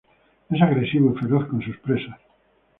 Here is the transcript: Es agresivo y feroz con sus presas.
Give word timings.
Es 0.49 0.59
agresivo 0.59 1.13
y 1.13 1.19
feroz 1.19 1.45
con 1.47 1.61
sus 1.61 1.77
presas. 1.77 2.17